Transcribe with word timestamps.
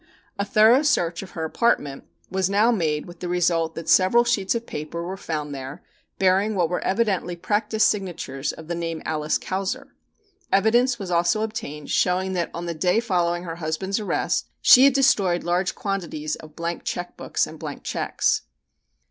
A 0.39 0.45
thorough 0.45 0.81
search 0.81 1.21
of 1.21 1.37
her 1.37 1.45
apartment 1.45 2.05
was 2.27 2.49
now 2.49 2.71
made 2.71 3.05
with 3.05 3.19
the 3.19 3.29
result 3.29 3.75
that 3.75 3.87
several 3.87 4.23
sheets 4.23 4.55
of 4.55 4.65
paper 4.65 5.03
were 5.03 5.15
found 5.15 5.53
there 5.53 5.83
bearing 6.17 6.55
what 6.55 6.69
were 6.71 6.83
evidently 6.83 7.35
practice 7.35 7.83
signatures 7.83 8.51
of 8.51 8.67
the 8.67 8.73
name 8.73 8.97
of 9.01 9.03
Alice 9.05 9.37
Kauser. 9.37 9.89
(Fig. 9.89 10.49
5.) 10.49 10.49
Evidence 10.53 10.97
was 10.97 11.11
also 11.11 11.43
obtained 11.43 11.91
showing 11.91 12.33
that, 12.33 12.49
on 12.51 12.65
the 12.65 12.73
day 12.73 12.99
following 12.99 13.43
her 13.43 13.57
husband's 13.57 13.99
arrest, 13.99 14.47
she 14.59 14.85
had 14.85 14.93
destroyed 14.93 15.43
large 15.43 15.75
quantities 15.75 16.35
of 16.37 16.55
blank 16.55 16.83
check 16.83 17.15
books 17.15 17.45
and 17.45 17.59
blank 17.59 17.83
checks. 17.83 18.41